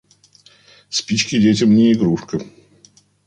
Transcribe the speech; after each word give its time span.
Спички 0.89 1.39
детям 1.39 1.73
не 1.75 1.91
игрушка. 1.91 2.39